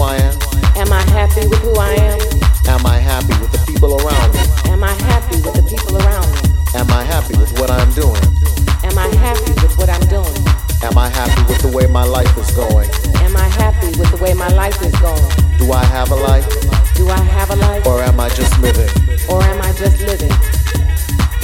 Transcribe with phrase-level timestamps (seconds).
[0.00, 0.34] who I am?
[0.76, 2.20] Am I happy with who I am?
[2.68, 4.40] Am I happy with the people around me?
[4.72, 6.40] Am I happy with the people around me?
[6.74, 8.22] Am I happy with what I'm doing?
[8.82, 10.36] Am I happy with what I'm doing?
[10.82, 12.88] Am I happy with the way my life is going?
[13.20, 15.28] Am I happy with the way my life is going?
[15.58, 16.48] Do I have a life?
[16.94, 17.86] Do I have a life?
[17.86, 18.88] Or am I just living?
[19.28, 20.32] Or am I just living?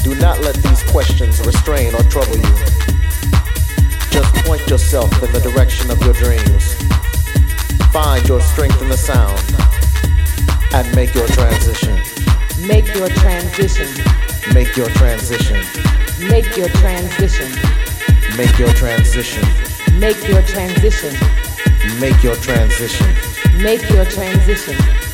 [0.03, 2.57] Do not let these questions restrain or trouble you.
[4.09, 6.73] Just point yourself in the direction of your dreams.
[7.97, 9.41] Find your strength in the sound
[10.75, 11.95] and make your transition.
[12.69, 13.89] Make your transition.
[14.53, 15.57] Make your transition.
[16.29, 17.51] Make your transition.
[18.37, 19.43] Make your transition.
[19.99, 21.15] Make your transition.
[21.99, 23.15] Make your transition.
[23.63, 25.06] Make your transition.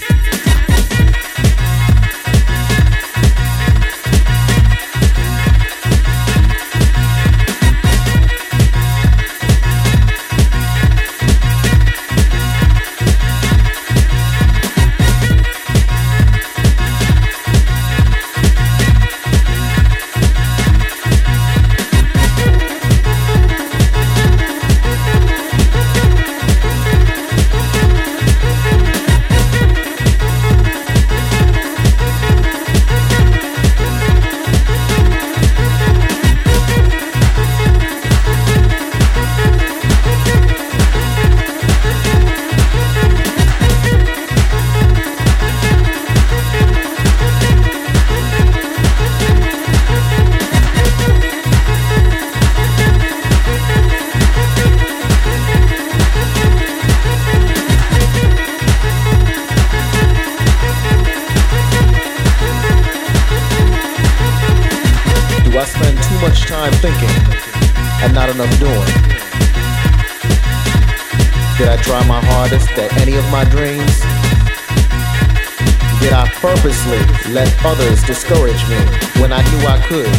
[77.33, 78.77] Let others discourage me
[79.17, 80.13] when I knew I could?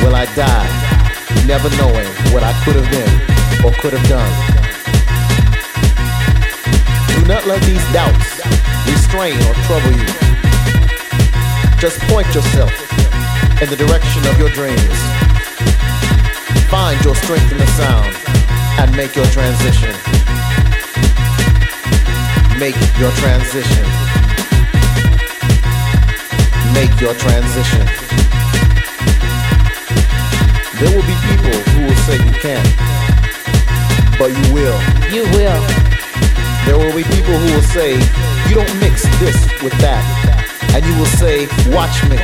[0.00, 3.12] Will I die never knowing what I could have been
[3.60, 4.32] or could have done?
[7.20, 8.40] Do not let these doubts
[8.88, 10.08] restrain or trouble you.
[11.76, 12.72] Just point yourself
[13.60, 14.98] in the direction of your dreams.
[16.72, 18.16] Find your strength in the sound
[18.80, 19.92] and make your transition.
[22.58, 23.97] Make your transition.
[26.74, 27.84] Make your transition.
[30.78, 32.68] There will be people who will say you can't,
[34.18, 34.78] but you will.
[35.10, 35.62] You will.
[36.66, 37.94] There will be people who will say
[38.48, 40.04] you don't mix this with that,
[40.74, 42.18] and you will say, watch me.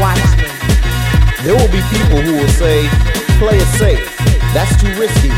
[0.00, 0.48] Watch me.
[1.44, 2.88] There will be people who will say,
[3.38, 4.02] play it safe.
[4.52, 5.30] That's too risky.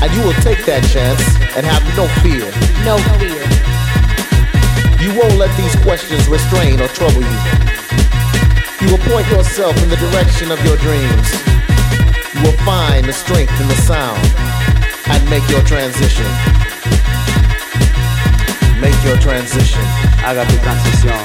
[0.00, 1.20] And you will take that chance
[1.56, 2.46] and have no fear.
[2.86, 3.42] No fear.
[5.02, 7.77] You won't let these questions restrain or trouble you.
[8.80, 11.28] You will point yourself in the direction of your dreams.
[12.34, 14.22] You will find the strength in the sound
[15.10, 16.26] and make your transition.
[18.80, 19.82] Make your transition.
[20.22, 21.18] Haga tu transición.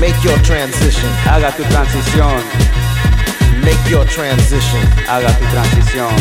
[0.00, 1.10] Make your transition.
[1.22, 2.42] Haga tu transición.
[3.62, 4.82] Make your transition.
[5.06, 6.12] Haga tu transición.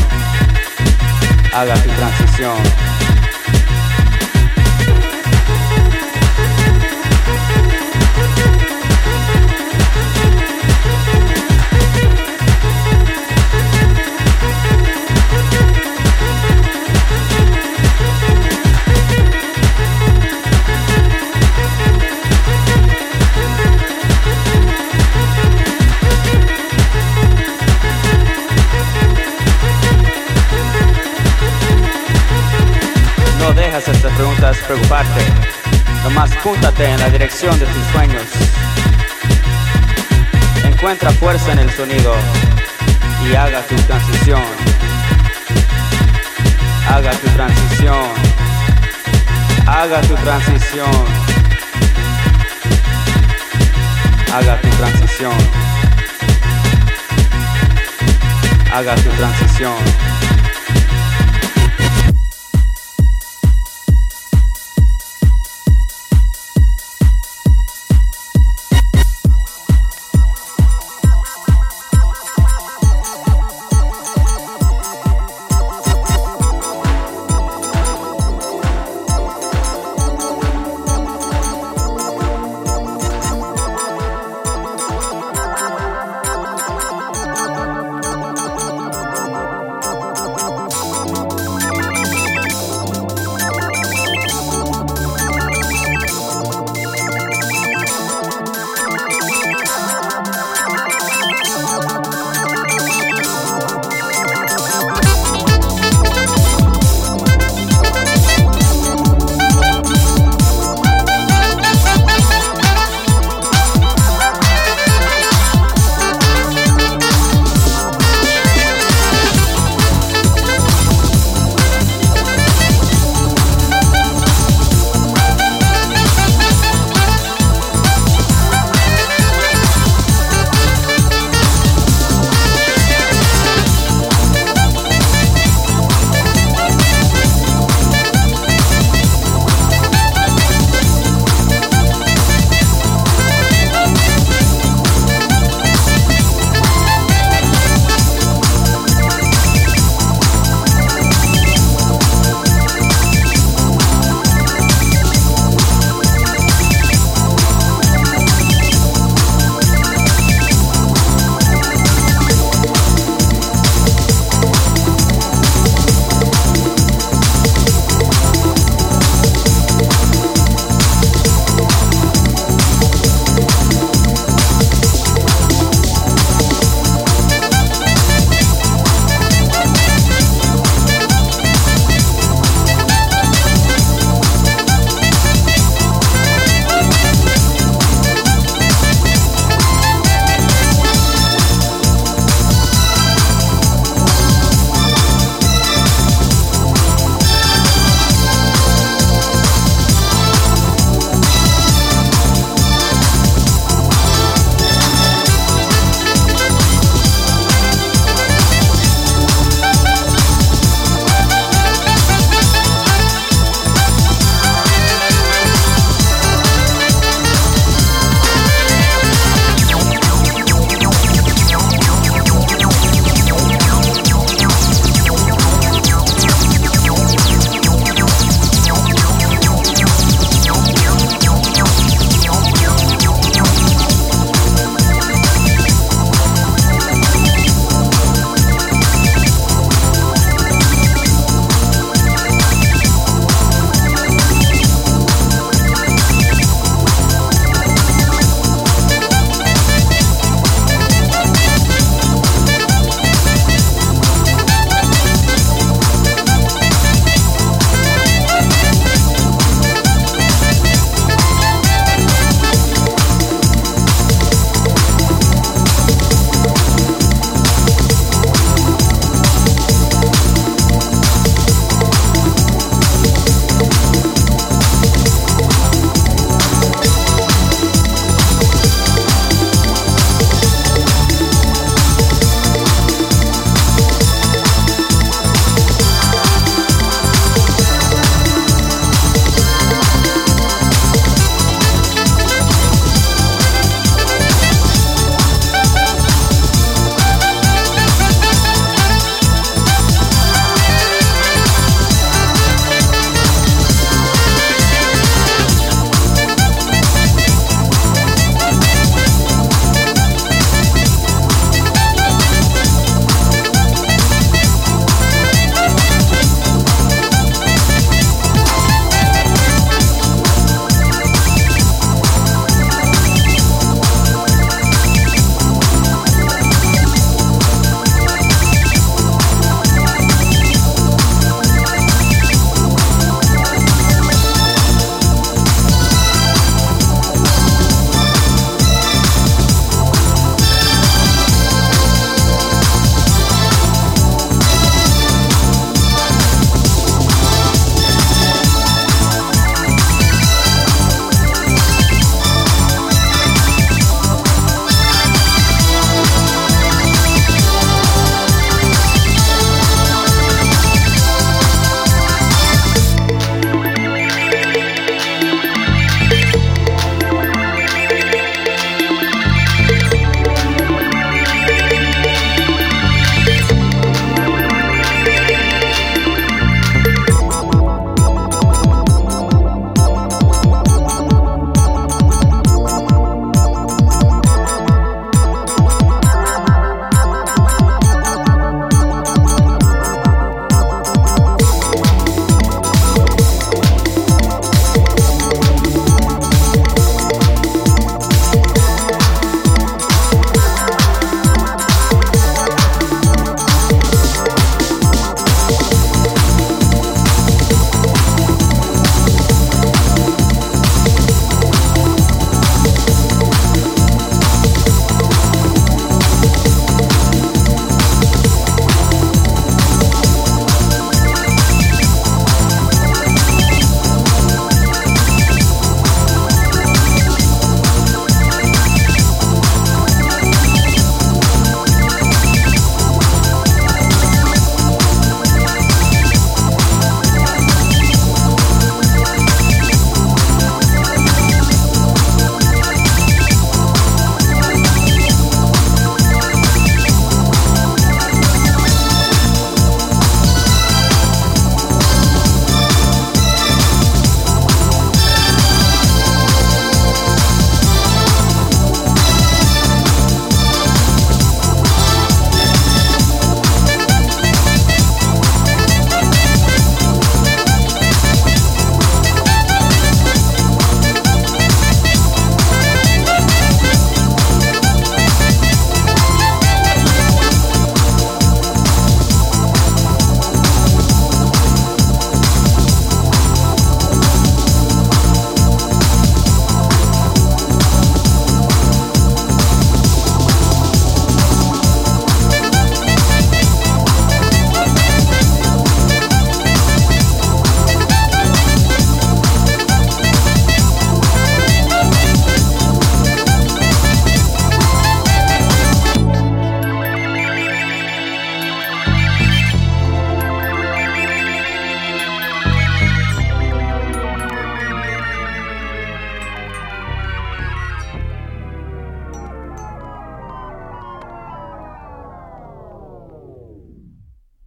[1.51, 3.10] Haga tu transición.
[34.41, 35.21] Preguntas preocuparte.
[36.03, 38.23] Nomás púntate en la dirección de tus sueños.
[40.63, 42.13] Encuentra fuerza en el sonido
[43.23, 44.41] y haga tu transición.
[46.89, 48.09] Haga tu transición.
[49.67, 51.05] Haga tu transición.
[54.33, 55.33] Haga tu transición.
[58.73, 60.10] Haga tu transición.